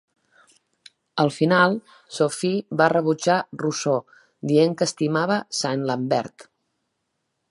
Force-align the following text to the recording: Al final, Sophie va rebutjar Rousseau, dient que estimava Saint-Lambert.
Al 1.23 1.29
final, 1.35 1.75
Sophie 2.19 2.79
va 2.81 2.87
rebutjar 2.95 3.37
Rousseau, 3.65 4.01
dient 4.53 4.75
que 4.79 4.89
estimava 4.93 5.39
Saint-Lambert. 5.61 6.49